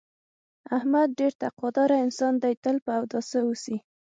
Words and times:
احمد 0.77 1.07
ډېر 1.19 1.33
تقوا 1.41 1.69
داره 1.77 1.95
انسان 2.05 2.33
دی، 2.43 2.53
تل 2.63 2.77
په 2.85 2.91
اوداسه 2.99 3.37
اوسي. 3.47 3.75